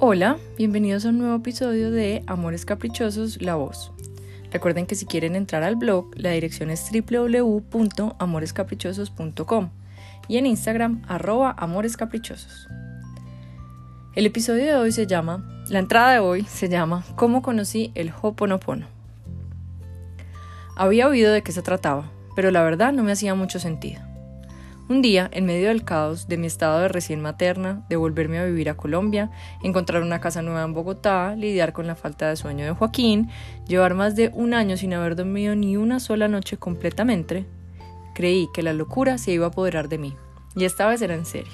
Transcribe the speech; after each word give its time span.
Hola, 0.00 0.38
bienvenidos 0.56 1.04
a 1.04 1.08
un 1.08 1.18
nuevo 1.18 1.34
episodio 1.34 1.90
de 1.90 2.22
Amores 2.28 2.64
Caprichosos, 2.64 3.42
La 3.42 3.56
Voz. 3.56 3.90
Recuerden 4.52 4.86
que 4.86 4.94
si 4.94 5.06
quieren 5.06 5.34
entrar 5.34 5.64
al 5.64 5.74
blog, 5.74 6.12
la 6.14 6.30
dirección 6.30 6.70
es 6.70 6.88
www.amorescaprichosos.com 6.92 9.70
y 10.28 10.36
en 10.36 10.46
Instagram 10.46 11.02
arroba 11.08 11.52
amorescaprichosos. 11.58 12.68
El 14.14 14.26
episodio 14.26 14.66
de 14.66 14.76
hoy 14.76 14.92
se 14.92 15.08
llama, 15.08 15.64
la 15.68 15.80
entrada 15.80 16.12
de 16.12 16.20
hoy 16.20 16.44
se 16.44 16.68
llama 16.68 17.04
¿Cómo 17.16 17.42
conocí 17.42 17.90
el 17.96 18.12
Hoponopono? 18.22 18.86
Había 20.76 21.08
oído 21.08 21.32
de 21.32 21.42
qué 21.42 21.50
se 21.50 21.62
trataba, 21.62 22.08
pero 22.36 22.52
la 22.52 22.62
verdad 22.62 22.92
no 22.92 23.02
me 23.02 23.10
hacía 23.10 23.34
mucho 23.34 23.58
sentido. 23.58 24.07
Un 24.88 25.02
día, 25.02 25.28
en 25.34 25.44
medio 25.44 25.68
del 25.68 25.84
caos 25.84 26.28
de 26.28 26.38
mi 26.38 26.46
estado 26.46 26.80
de 26.80 26.88
recién 26.88 27.20
materna, 27.20 27.84
de 27.90 27.96
volverme 27.96 28.38
a 28.38 28.46
vivir 28.46 28.70
a 28.70 28.76
Colombia, 28.78 29.30
encontrar 29.62 30.00
una 30.00 30.18
casa 30.18 30.40
nueva 30.40 30.62
en 30.62 30.72
Bogotá, 30.72 31.36
lidiar 31.36 31.74
con 31.74 31.86
la 31.86 31.94
falta 31.94 32.30
de 32.30 32.36
sueño 32.36 32.64
de 32.64 32.72
Joaquín, 32.72 33.28
llevar 33.66 33.92
más 33.92 34.16
de 34.16 34.30
un 34.32 34.54
año 34.54 34.78
sin 34.78 34.94
haber 34.94 35.14
dormido 35.14 35.54
ni 35.54 35.76
una 35.76 36.00
sola 36.00 36.26
noche 36.26 36.56
completamente, 36.56 37.44
creí 38.14 38.48
que 38.54 38.62
la 38.62 38.72
locura 38.72 39.18
se 39.18 39.32
iba 39.32 39.44
a 39.44 39.48
apoderar 39.50 39.90
de 39.90 39.98
mí, 39.98 40.14
y 40.56 40.64
esta 40.64 40.86
vez 40.86 41.02
era 41.02 41.14
en 41.14 41.26
serio. 41.26 41.52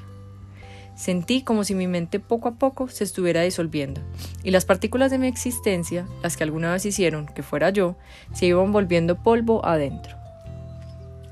Sentí 0.95 1.43
como 1.43 1.65
si 1.65 1.75
mi 1.75 1.89
mente 1.89 2.21
poco 2.21 2.47
a 2.47 2.55
poco 2.55 2.87
se 2.87 3.03
estuviera 3.03 3.41
disolviendo, 3.41 4.01
y 4.45 4.53
las 4.53 4.65
partículas 4.65 5.11
de 5.11 5.19
mi 5.19 5.27
existencia, 5.27 6.07
las 6.23 6.37
que 6.37 6.45
alguna 6.45 6.73
vez 6.73 6.87
hicieron 6.87 7.27
que 7.27 7.43
fuera 7.43 7.71
yo, 7.71 7.97
se 8.33 8.47
iban 8.47 8.71
volviendo 8.71 9.25
polvo 9.25 9.67
adentro. 9.67 10.24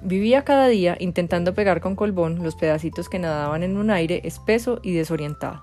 Vivía 0.05 0.42
cada 0.42 0.66
día 0.66 0.97
intentando 0.98 1.55
pegar 1.55 1.80
con 1.80 1.95
colbón 1.95 2.42
los 2.42 2.56
pedacitos 2.56 3.09
que 3.09 3.20
nadaban 3.20 3.62
en 3.62 3.77
un 3.77 3.88
aire 3.88 4.20
espeso 4.25 4.81
y 4.83 4.92
desorientado. 4.94 5.62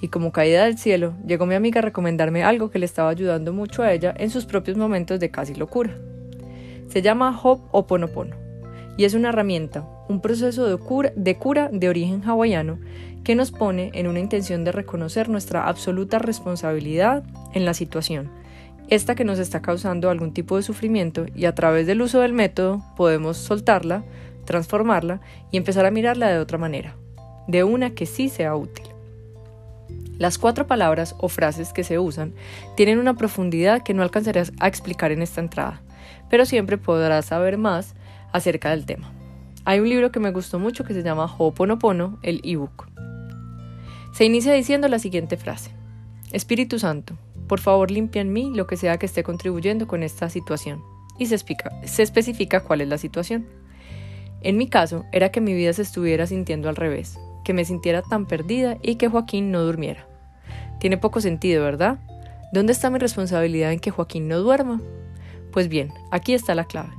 Y 0.00 0.08
como 0.08 0.32
caída 0.32 0.64
del 0.64 0.76
cielo, 0.76 1.14
llegó 1.24 1.46
mi 1.46 1.54
amiga 1.54 1.78
a 1.78 1.82
recomendarme 1.82 2.42
algo 2.42 2.70
que 2.70 2.80
le 2.80 2.86
estaba 2.86 3.10
ayudando 3.10 3.52
mucho 3.52 3.84
a 3.84 3.92
ella 3.92 4.12
en 4.16 4.30
sus 4.30 4.44
propios 4.44 4.76
momentos 4.76 5.20
de 5.20 5.30
casi 5.30 5.54
locura. 5.54 5.96
Se 6.88 7.00
llama 7.00 7.38
Hop 7.44 7.60
Oponopono 7.70 8.34
y 8.96 9.04
es 9.04 9.14
una 9.14 9.28
herramienta, 9.28 9.86
un 10.08 10.20
proceso 10.20 10.66
de 10.66 11.36
cura 11.36 11.68
de 11.72 11.88
origen 11.88 12.22
hawaiano 12.24 12.80
que 13.22 13.36
nos 13.36 13.52
pone 13.52 13.92
en 13.94 14.08
una 14.08 14.18
intención 14.18 14.64
de 14.64 14.72
reconocer 14.72 15.28
nuestra 15.28 15.68
absoluta 15.68 16.18
responsabilidad 16.18 17.22
en 17.54 17.64
la 17.64 17.74
situación 17.74 18.30
esta 18.90 19.14
que 19.14 19.24
nos 19.24 19.38
está 19.38 19.62
causando 19.62 20.10
algún 20.10 20.34
tipo 20.34 20.56
de 20.56 20.64
sufrimiento 20.64 21.26
y 21.34 21.44
a 21.44 21.54
través 21.54 21.86
del 21.86 22.02
uso 22.02 22.20
del 22.20 22.32
método 22.32 22.82
podemos 22.96 23.36
soltarla, 23.36 24.02
transformarla 24.44 25.20
y 25.52 25.56
empezar 25.56 25.86
a 25.86 25.92
mirarla 25.92 26.28
de 26.28 26.38
otra 26.38 26.58
manera, 26.58 26.96
de 27.46 27.62
una 27.62 27.90
que 27.90 28.04
sí 28.04 28.28
sea 28.28 28.56
útil. 28.56 28.86
Las 30.18 30.38
cuatro 30.38 30.66
palabras 30.66 31.14
o 31.18 31.28
frases 31.28 31.72
que 31.72 31.84
se 31.84 32.00
usan 32.00 32.34
tienen 32.76 32.98
una 32.98 33.14
profundidad 33.14 33.82
que 33.82 33.94
no 33.94 34.02
alcanzarás 34.02 34.52
a 34.58 34.66
explicar 34.66 35.12
en 35.12 35.22
esta 35.22 35.40
entrada, 35.40 35.80
pero 36.28 36.44
siempre 36.44 36.76
podrás 36.76 37.26
saber 37.26 37.58
más 37.58 37.94
acerca 38.32 38.70
del 38.70 38.86
tema. 38.86 39.12
Hay 39.64 39.78
un 39.78 39.88
libro 39.88 40.10
que 40.10 40.20
me 40.20 40.32
gustó 40.32 40.58
mucho 40.58 40.84
que 40.84 40.94
se 40.94 41.02
llama 41.02 41.32
Ho'oponopono, 41.38 42.18
el 42.22 42.40
ebook. 42.42 42.88
Se 44.12 44.24
inicia 44.24 44.52
diciendo 44.52 44.88
la 44.88 44.98
siguiente 44.98 45.36
frase: 45.36 45.70
Espíritu 46.32 46.78
Santo, 46.78 47.14
por 47.50 47.58
favor, 47.58 47.90
limpia 47.90 48.22
en 48.22 48.32
mí 48.32 48.52
lo 48.54 48.68
que 48.68 48.76
sea 48.76 48.96
que 48.96 49.06
esté 49.06 49.24
contribuyendo 49.24 49.88
con 49.88 50.04
esta 50.04 50.30
situación. 50.30 50.84
Y 51.18 51.26
se, 51.26 51.36
se 51.36 52.02
especifica 52.04 52.62
cuál 52.62 52.80
es 52.80 52.86
la 52.86 52.96
situación. 52.96 53.48
En 54.40 54.56
mi 54.56 54.68
caso, 54.68 55.04
era 55.10 55.32
que 55.32 55.40
mi 55.40 55.52
vida 55.52 55.72
se 55.72 55.82
estuviera 55.82 56.28
sintiendo 56.28 56.68
al 56.68 56.76
revés, 56.76 57.18
que 57.44 57.52
me 57.52 57.64
sintiera 57.64 58.02
tan 58.02 58.26
perdida 58.26 58.78
y 58.82 58.94
que 58.94 59.08
Joaquín 59.08 59.50
no 59.50 59.62
durmiera. 59.62 60.06
Tiene 60.78 60.96
poco 60.96 61.20
sentido, 61.20 61.64
¿verdad? 61.64 61.98
¿Dónde 62.52 62.72
está 62.72 62.88
mi 62.88 63.00
responsabilidad 63.00 63.72
en 63.72 63.80
que 63.80 63.90
Joaquín 63.90 64.28
no 64.28 64.38
duerma? 64.38 64.80
Pues 65.50 65.66
bien, 65.66 65.92
aquí 66.12 66.34
está 66.34 66.54
la 66.54 66.66
clave. 66.66 66.92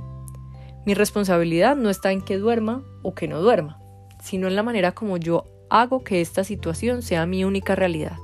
Mi 0.86 0.96
responsabilidad 0.96 1.78
no 1.78 1.90
está 1.90 2.12
en 2.12 2.22
que 2.22 2.38
duerma 2.38 2.84
o 3.04 3.16
que 3.16 3.30
no 3.30 3.40
duerma, 3.40 3.80
sino 4.22 4.50
en 4.50 4.58
la 4.58 4.64
manera 4.64 4.92
como 4.92 5.16
yo 5.16 5.46
hago 5.70 6.04
que 6.04 6.20
esta 6.20 6.44
situación 6.44 7.04
sea 7.04 7.26
mi 7.26 7.46
única 7.46 7.74
realidad 7.74 8.18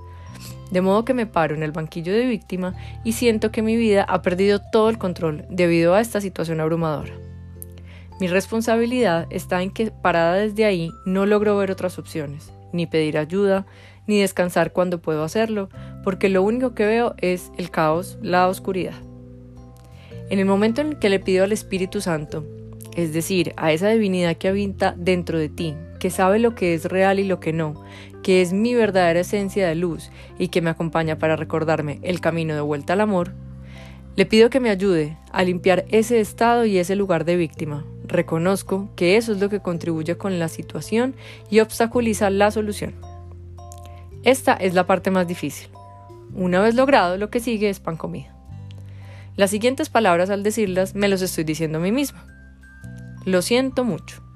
de 0.72 0.82
modo 0.82 1.06
que 1.06 1.14
me 1.14 1.26
paro 1.26 1.56
en 1.56 1.64
el 1.64 1.72
banquillo 1.72 2.14
de 2.14 2.26
víctima 2.26 2.76
y 3.04 3.14
siento 3.14 3.52
que 3.52 3.62
mi 3.62 3.76
vida 3.76 4.04
ha 4.04 4.22
perdido 4.22 4.60
todo 4.60 4.90
el 4.90 4.98
control 4.98 5.46
debido 5.50 5.94
a 5.94 6.02
esta 6.02 6.22
situación 6.22 6.60
abrumadora. 6.60 7.14
Mi 8.20 8.28
responsabilidad 8.28 9.28
está 9.30 9.62
en 9.62 9.72
que 9.72 9.92
parada 9.92 10.36
desde 10.36 10.66
ahí 10.66 10.92
no 11.06 11.26
logro 11.26 11.56
ver 11.58 11.70
otras 11.70 12.00
opciones, 12.00 12.52
ni 12.74 12.88
pedir 12.88 13.18
ayuda, 13.18 13.68
ni 14.08 14.20
descansar 14.20 14.72
cuando 14.72 15.02
puedo 15.02 15.24
hacerlo, 15.24 15.70
porque 16.04 16.30
lo 16.30 16.42
único 16.42 16.74
que 16.74 16.86
veo 16.86 17.14
es 17.20 17.52
el 17.58 17.70
caos, 17.70 18.18
la 18.22 18.48
oscuridad. 18.48 18.96
En 20.30 20.40
el 20.40 20.46
momento 20.46 20.82
en 20.82 20.96
que 20.96 21.10
le 21.10 21.20
pido 21.20 21.44
al 21.44 21.52
Espíritu 21.52 22.02
Santo, 22.02 22.44
es 22.96 23.14
decir, 23.14 23.54
a 23.56 23.72
esa 23.72 23.90
divinidad 23.90 24.36
que 24.38 24.48
habita 24.48 24.96
dentro 24.98 25.38
de 25.38 25.50
ti, 25.50 25.76
que 26.00 26.10
sabe 26.10 26.40
lo 26.40 26.56
que 26.56 26.74
es 26.74 26.86
real 26.86 27.20
y 27.20 27.24
lo 27.24 27.40
que 27.40 27.54
no, 27.54 27.84
que 28.24 28.42
es 28.42 28.54
mi 28.54 28.74
verdadera 28.74 29.20
esencia 29.20 29.68
de 29.68 29.76
luz 29.76 30.10
y 30.38 30.50
que 30.50 30.62
me 30.62 30.70
acompaña 30.70 31.18
para 31.18 31.36
recordarme 31.36 32.00
el 32.04 32.20
camino 32.22 32.56
de 32.56 32.62
vuelta 32.62 32.94
al 32.94 33.02
amor, 33.02 33.34
le 34.16 34.26
pido 34.26 34.50
que 34.50 34.60
me 34.60 34.72
ayude 34.72 35.16
a 35.32 35.44
limpiar 35.44 35.86
ese 35.90 36.20
estado 36.20 36.66
y 36.66 36.80
ese 36.80 36.96
lugar 36.96 37.24
de 37.24 37.36
víctima. 37.36 37.86
Reconozco 38.04 38.90
que 38.96 39.16
eso 39.16 39.32
es 39.32 39.40
lo 39.40 39.48
que 39.48 39.60
contribuye 39.60 40.18
con 40.18 40.40
la 40.40 40.48
situación 40.48 41.16
y 41.52 41.60
obstaculiza 41.60 42.30
la 42.30 42.50
solución. 42.50 42.96
Esta 44.24 44.54
es 44.54 44.74
la 44.74 44.88
parte 44.88 45.12
más 45.12 45.28
difícil. 45.28 45.70
Una 46.34 46.62
vez 46.62 46.74
logrado, 46.74 47.18
lo 47.18 47.30
que 47.30 47.40
sigue 47.40 47.70
es 47.70 47.80
pan 47.80 47.96
comido. 47.96 48.34
Las 49.36 49.52
siguientes 49.52 49.90
palabras 49.90 50.32
al 50.32 50.42
decirlas 50.42 50.96
me 50.96 51.08
los 51.08 51.22
estoy 51.22 51.44
diciendo 51.44 51.78
a 51.78 51.82
mí 51.82 51.92
misma. 51.92 52.26
Lo 53.24 53.44
siento 53.44 53.84
mucho. 53.84 54.27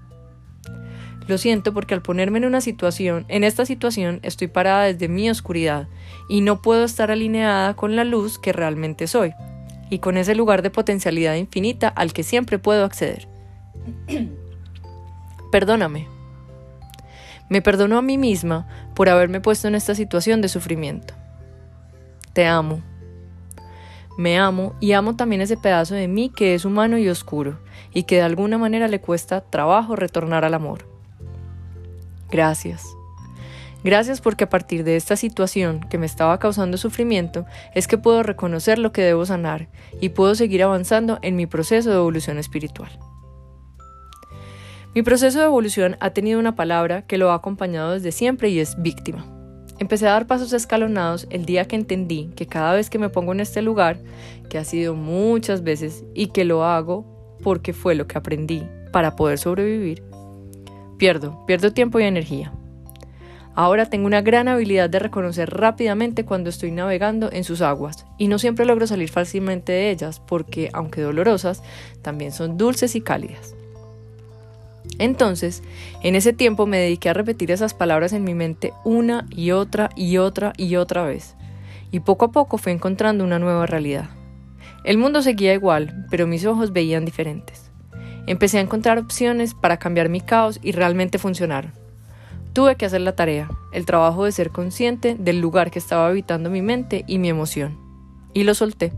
Lo 1.32 1.38
siento 1.38 1.74
porque 1.74 1.94
al 1.94 2.02
ponerme 2.02 2.40
en 2.40 2.46
una 2.46 2.60
situación, 2.60 3.24
en 3.30 3.46
esta 3.46 3.66
situación 3.66 4.20
estoy 4.22 4.48
parada 4.50 4.84
desde 4.84 5.08
mi 5.08 5.30
oscuridad 5.30 5.88
y 6.28 6.42
no 6.42 6.62
puedo 6.62 6.84
estar 6.84 7.10
alineada 7.10 7.74
con 7.74 7.96
la 7.96 8.04
luz 8.04 8.38
que 8.38 8.52
realmente 8.52 9.08
soy 9.08 9.34
y 9.90 10.00
con 10.00 10.18
ese 10.18 10.36
lugar 10.36 10.62
de 10.62 10.72
potencialidad 10.72 11.36
infinita 11.36 11.88
al 11.88 12.12
que 12.12 12.24
siempre 12.24 12.60
puedo 12.60 12.84
acceder. 12.84 13.30
Perdóname. 15.54 16.06
Me 17.48 17.62
perdono 17.62 17.98
a 17.98 18.02
mí 18.02 18.18
misma 18.18 18.68
por 18.94 19.08
haberme 19.08 19.40
puesto 19.40 19.70
en 19.70 19.76
esta 19.76 19.96
situación 19.96 20.42
de 20.42 20.50
sufrimiento. 20.50 21.14
Te 22.34 22.46
amo. 22.46 22.82
Me 24.18 24.38
amo 24.38 24.76
y 24.82 24.92
amo 24.92 25.16
también 25.16 25.42
ese 25.42 25.56
pedazo 25.56 25.96
de 25.96 26.10
mí 26.10 26.30
que 26.30 26.56
es 26.56 26.66
humano 26.66 26.98
y 26.98 27.08
oscuro 27.08 27.58
y 27.94 28.04
que 28.04 28.18
de 28.18 28.24
alguna 28.24 28.58
manera 28.58 28.90
le 28.90 29.00
cuesta 29.00 29.40
trabajo 29.40 29.96
retornar 29.96 30.44
al 30.44 30.56
amor. 30.56 30.91
Gracias. 32.32 32.98
Gracias 33.84 34.22
porque 34.22 34.44
a 34.44 34.50
partir 34.50 34.84
de 34.84 34.96
esta 34.96 35.16
situación 35.16 35.82
que 35.90 35.98
me 35.98 36.06
estaba 36.06 36.38
causando 36.38 36.78
sufrimiento 36.78 37.46
es 37.74 37.88
que 37.88 37.98
puedo 37.98 38.22
reconocer 38.22 38.78
lo 38.78 38.92
que 38.92 39.02
debo 39.02 39.26
sanar 39.26 39.70
y 40.00 40.10
puedo 40.10 40.36
seguir 40.36 40.62
avanzando 40.64 41.18
en 41.24 41.36
mi 41.36 41.48
proceso 41.48 41.90
de 41.90 41.96
evolución 41.96 42.38
espiritual. 42.38 42.92
Mi 44.94 45.02
proceso 45.04 45.40
de 45.40 45.46
evolución 45.46 45.98
ha 46.00 46.12
tenido 46.12 46.40
una 46.40 46.56
palabra 46.56 47.04
que 47.04 47.18
lo 47.18 47.32
ha 47.32 47.36
acompañado 47.36 47.94
desde 47.94 48.12
siempre 48.12 48.50
y 48.50 48.60
es 48.60 48.80
víctima. 48.82 49.26
Empecé 49.80 50.08
a 50.08 50.12
dar 50.12 50.28
pasos 50.28 50.54
escalonados 50.54 51.26
el 51.32 51.46
día 51.46 51.66
que 51.66 51.76
entendí 51.76 52.30
que 52.36 52.46
cada 52.46 52.74
vez 52.74 52.90
que 52.92 53.00
me 53.00 53.10
pongo 53.10 53.32
en 53.32 53.40
este 53.40 53.64
lugar, 53.64 54.00
que 54.48 54.60
ha 54.60 54.64
sido 54.64 54.94
muchas 54.94 55.64
veces 55.64 56.04
y 56.14 56.28
que 56.28 56.46
lo 56.46 56.66
hago 56.66 57.38
porque 57.42 57.74
fue 57.74 57.96
lo 57.96 58.06
que 58.06 58.18
aprendí 58.18 58.64
para 58.92 59.16
poder 59.16 59.40
sobrevivir, 59.40 60.04
Pierdo, 61.02 61.44
pierdo 61.48 61.74
tiempo 61.74 62.00
y 62.00 62.04
energía. 62.04 62.54
Ahora 63.56 63.88
tengo 63.88 64.06
una 64.06 64.22
gran 64.22 64.48
habilidad 64.48 64.88
de 64.88 65.00
reconocer 65.00 65.50
rápidamente 65.50 66.26
cuando 66.26 66.52
estoy 66.52 66.70
navegando 66.70 67.32
en 67.32 67.44
sus 67.44 67.62
aguas 67.62 68.06
y 68.20 68.28
no 68.28 68.38
siempre 68.38 68.68
logro 68.68 68.86
salir 68.86 69.10
fácilmente 69.10 69.72
de 69.72 69.90
ellas 69.90 70.20
porque, 70.20 70.70
aunque 70.74 71.02
dolorosas, 71.02 71.64
también 72.04 72.32
son 72.32 72.56
dulces 72.56 72.96
y 72.96 73.02
cálidas. 73.02 73.56
Entonces, 75.00 75.64
en 76.04 76.14
ese 76.14 76.34
tiempo 76.34 76.68
me 76.68 76.78
dediqué 76.78 77.10
a 77.10 77.16
repetir 77.16 77.50
esas 77.50 77.74
palabras 77.74 78.14
en 78.14 78.24
mi 78.24 78.36
mente 78.36 78.72
una 78.86 79.26
y 79.32 79.50
otra 79.50 79.90
y 79.96 80.18
otra 80.18 80.54
y 80.56 80.76
otra 80.76 81.04
vez. 81.04 81.36
Y 81.90 82.02
poco 82.02 82.26
a 82.26 82.32
poco 82.32 82.60
fui 82.60 82.74
encontrando 82.74 83.24
una 83.24 83.40
nueva 83.40 83.66
realidad. 83.66 84.12
El 84.84 85.00
mundo 85.00 85.24
seguía 85.24 85.56
igual, 85.56 86.06
pero 86.12 86.28
mis 86.28 86.46
ojos 86.46 86.74
veían 86.74 87.06
diferentes. 87.06 87.71
Empecé 88.28 88.58
a 88.58 88.62
encontrar 88.62 88.98
opciones 89.00 89.54
para 89.54 89.78
cambiar 89.78 90.10
mi 90.10 90.22
caos 90.22 90.60
y 90.62 90.72
realmente 90.72 91.18
funcionaron. 91.18 91.72
Tuve 92.54 92.76
que 92.76 92.86
hacer 92.86 93.02
la 93.02 93.16
tarea, 93.16 93.50
el 93.72 93.86
trabajo 93.86 94.26
de 94.26 94.32
ser 94.32 94.52
consciente 94.52 95.16
del 95.18 95.40
lugar 95.40 95.72
que 95.72 95.80
estaba 95.80 96.08
habitando 96.08 96.50
mi 96.50 96.62
mente 96.62 97.04
y 97.08 97.18
mi 97.18 97.30
emoción. 97.30 97.80
Y 98.34 98.44
lo 98.44 98.54
solté. 98.54 98.94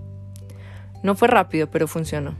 No 1.03 1.15
fue 1.15 1.27
rápido, 1.27 1.69
pero 1.69 1.87
funcionó. 1.87 2.35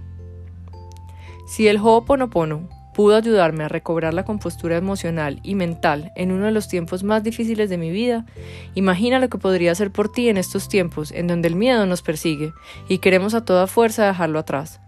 Si 1.46 1.68
el 1.68 1.78
Ho'oponopono 1.78 2.68
pudo 2.94 3.16
ayudarme 3.16 3.64
a 3.64 3.68
recobrar 3.68 4.14
la 4.14 4.24
compostura 4.24 4.78
emocional 4.78 5.40
y 5.44 5.56
mental 5.56 6.12
en 6.16 6.32
uno 6.32 6.46
de 6.46 6.52
los 6.52 6.68
tiempos 6.68 7.04
más 7.04 7.24
difíciles 7.24 7.70
de 7.70 7.78
mi 7.78 7.92
vida, 7.92 8.26
imagina 8.76 9.20
lo 9.20 9.30
que 9.30 9.38
podría 9.38 9.72
hacer 9.72 9.92
por 9.92 10.12
ti 10.12 10.30
en 10.30 10.38
estos 10.38 10.70
tiempos 10.70 11.12
en 11.12 11.28
donde 11.28 11.48
el 11.48 11.56
miedo 11.56 11.86
nos 11.86 12.02
persigue 12.02 12.54
y 12.88 13.00
queremos 13.00 13.34
a 13.34 13.46
toda 13.46 13.68
fuerza 13.68 14.06
dejarlo 14.06 14.40
atrás. 14.40 14.80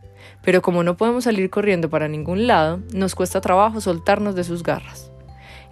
Pero 0.45 0.61
como 0.61 0.83
no 0.83 0.95
podemos 0.95 1.23
salir 1.23 1.49
corriendo 1.49 1.89
para 1.89 2.07
ningún 2.07 2.45
lado, 2.45 2.79
nos 2.93 3.15
cuesta 3.15 3.41
trabajo 3.41 3.81
soltarnos 3.81 4.35
de 4.35 4.43
sus 4.43 4.61
garras. 4.61 5.11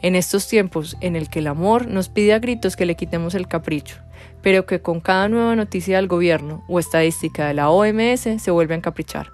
En 0.02 0.16
estos 0.16 0.48
tiempos 0.50 0.98
en 1.00 1.16
el 1.16 1.30
que 1.30 1.40
el 1.40 1.48
amor 1.48 1.88
nos 1.88 2.10
pide 2.10 2.34
a 2.34 2.40
gritos 2.40 2.76
que 2.76 2.88
le 2.88 2.96
quitemos 2.96 3.36
el 3.36 3.48
capricho, 3.48 3.98
pero 4.42 4.66
que 4.66 4.82
con 4.82 5.00
cada 5.00 5.30
nueva 5.30 5.56
noticia 5.56 5.96
del 5.96 6.08
gobierno 6.08 6.66
o 6.68 6.80
estadística 6.80 7.48
de 7.48 7.54
la 7.54 7.70
OMS 7.70 8.42
se 8.42 8.52
vuelve 8.52 8.74
a 8.74 8.78
encaprichar. 8.78 9.32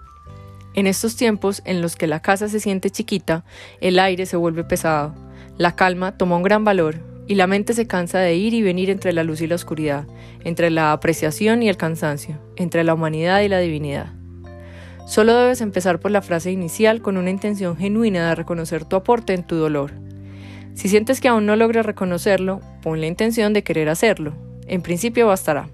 En 0.76 0.86
estos 0.86 1.16
tiempos 1.16 1.64
en 1.66 1.82
los 1.82 1.96
que 1.96 2.06
la 2.06 2.22
casa 2.22 2.50
se 2.50 2.60
siente 2.60 2.92
chiquita, 2.92 3.44
el 3.82 3.98
aire 3.98 4.28
se 4.28 4.38
vuelve 4.38 4.64
pesado, 4.64 5.16
la 5.58 5.76
calma 5.76 6.18
toma 6.18 6.36
un 6.36 6.44
gran 6.44 6.64
valor 6.64 6.98
y 7.28 7.36
la 7.36 7.48
mente 7.48 7.74
se 7.74 7.88
cansa 7.88 8.20
de 8.20 8.36
ir 8.36 8.54
y 8.54 8.62
venir 8.62 8.90
entre 8.90 9.14
la 9.14 9.24
luz 9.24 9.42
y 9.42 9.48
la 9.48 9.56
oscuridad, 9.56 10.06
entre 10.44 10.70
la 10.70 10.92
apreciación 10.92 11.64
y 11.64 11.70
el 11.70 11.78
cansancio, 11.78 12.38
entre 12.58 12.84
la 12.84 12.94
humanidad 12.94 13.42
y 13.42 13.48
la 13.48 13.60
divinidad. 13.60 14.19
Solo 15.10 15.34
debes 15.34 15.62
empezar 15.62 16.00
por 16.00 16.12
la 16.12 16.22
frase 16.22 16.52
inicial 16.52 17.02
con 17.02 17.18
una 17.18 17.32
intención 17.32 17.76
genuina 17.76 18.30
de 18.30 18.36
reconocer 18.36 18.86
tu 18.86 18.96
aporte 18.96 19.34
en 19.34 19.42
tu 19.42 19.56
dolor. 19.56 19.92
Si 20.76 20.88
sientes 20.88 21.20
que 21.20 21.28
aún 21.28 21.48
no 21.48 21.56
logras 21.56 21.84
reconocerlo, 21.84 22.62
pon 22.84 23.02
la 23.02 23.08
intención 23.08 23.52
de 23.52 23.64
querer 23.64 23.90
hacerlo. 23.90 24.34
En 24.68 24.84
principio 24.84 25.26
bastará. 25.26 25.68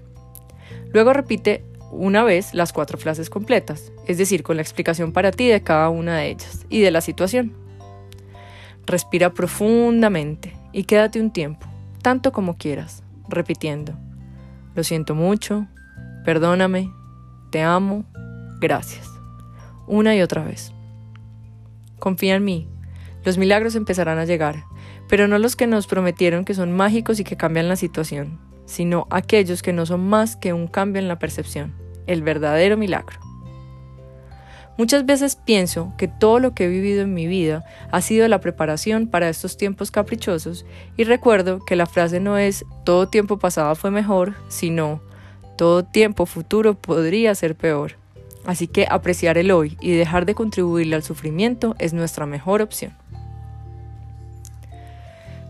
Luego 0.90 1.12
repite 1.12 1.62
una 1.92 2.24
vez 2.24 2.54
las 2.54 2.72
cuatro 2.72 2.96
frases 2.96 3.28
completas, 3.28 3.92
es 4.06 4.16
decir, 4.16 4.42
con 4.42 4.56
la 4.56 4.62
explicación 4.62 5.12
para 5.12 5.32
ti 5.32 5.48
de 5.48 5.62
cada 5.62 5.90
una 5.90 6.16
de 6.16 6.30
ellas 6.30 6.64
y 6.70 6.80
de 6.80 6.90
la 6.90 7.02
situación. 7.02 7.52
Respira 8.86 9.34
profundamente 9.34 10.56
y 10.72 10.84
quédate 10.84 11.20
un 11.20 11.30
tiempo, 11.30 11.66
tanto 12.00 12.32
como 12.32 12.56
quieras, 12.56 13.02
repitiendo, 13.28 13.92
lo 14.74 14.82
siento 14.82 15.14
mucho, 15.14 15.66
perdóname, 16.24 16.90
te 17.50 17.60
amo, 17.60 18.06
gracias, 18.60 19.15
una 19.86 20.14
y 20.14 20.22
otra 20.22 20.44
vez. 20.44 20.72
Confía 21.98 22.36
en 22.36 22.44
mí, 22.44 22.68
los 23.24 23.38
milagros 23.38 23.74
empezarán 23.74 24.18
a 24.18 24.24
llegar, 24.24 24.64
pero 25.08 25.28
no 25.28 25.38
los 25.38 25.56
que 25.56 25.66
nos 25.66 25.86
prometieron 25.86 26.44
que 26.44 26.54
son 26.54 26.72
mágicos 26.72 27.18
y 27.18 27.24
que 27.24 27.36
cambian 27.36 27.68
la 27.68 27.76
situación, 27.76 28.38
sino 28.66 29.06
aquellos 29.10 29.62
que 29.62 29.72
no 29.72 29.86
son 29.86 30.08
más 30.08 30.36
que 30.36 30.52
un 30.52 30.66
cambio 30.68 31.00
en 31.00 31.08
la 31.08 31.18
percepción, 31.18 31.74
el 32.06 32.22
verdadero 32.22 32.76
milagro. 32.76 33.18
Muchas 34.78 35.06
veces 35.06 35.36
pienso 35.36 35.94
que 35.96 36.06
todo 36.06 36.38
lo 36.38 36.54
que 36.54 36.66
he 36.66 36.68
vivido 36.68 37.02
en 37.02 37.14
mi 37.14 37.26
vida 37.26 37.64
ha 37.90 38.02
sido 38.02 38.28
la 38.28 38.40
preparación 38.40 39.08
para 39.08 39.30
estos 39.30 39.56
tiempos 39.56 39.90
caprichosos 39.90 40.66
y 40.98 41.04
recuerdo 41.04 41.64
que 41.64 41.76
la 41.76 41.86
frase 41.86 42.20
no 42.20 42.36
es 42.36 42.66
todo 42.84 43.08
tiempo 43.08 43.38
pasado 43.38 43.74
fue 43.74 43.90
mejor, 43.90 44.34
sino 44.48 45.00
todo 45.56 45.82
tiempo 45.82 46.26
futuro 46.26 46.74
podría 46.74 47.34
ser 47.34 47.56
peor. 47.56 47.96
Así 48.46 48.68
que 48.68 48.86
apreciar 48.88 49.38
el 49.38 49.50
hoy 49.50 49.76
y 49.80 49.94
dejar 49.96 50.24
de 50.24 50.34
contribuirle 50.34 50.94
al 50.94 51.02
sufrimiento 51.02 51.74
es 51.78 51.92
nuestra 51.92 52.26
mejor 52.26 52.62
opción. 52.62 52.94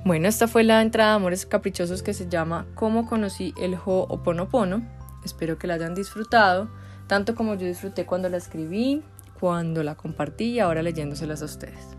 Bueno, 0.04 0.28
esta 0.28 0.48
fue 0.48 0.64
la 0.64 0.80
entrada 0.82 1.10
de 1.10 1.16
Amores 1.16 1.46
Caprichosos 1.46 2.02
que 2.02 2.14
se 2.14 2.28
llama 2.28 2.66
Cómo 2.74 3.06
conocí 3.06 3.52
el 3.60 3.74
Ho'oponopono. 3.74 4.82
Espero 5.24 5.58
que 5.58 5.66
la 5.66 5.74
hayan 5.74 5.94
disfrutado, 5.94 6.70
tanto 7.06 7.34
como 7.34 7.54
yo 7.54 7.66
disfruté 7.66 8.06
cuando 8.06 8.28
la 8.28 8.36
escribí, 8.36 9.02
cuando 9.38 9.82
la 9.82 9.96
compartí 9.96 10.44
y 10.52 10.60
ahora 10.60 10.82
leyéndoselas 10.82 11.42
a 11.42 11.46
ustedes. 11.46 11.96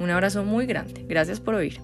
Un 0.00 0.10
abrazo 0.10 0.44
muy 0.44 0.66
grande. 0.66 1.04
Gracias 1.06 1.40
por 1.40 1.54
oír. 1.54 1.80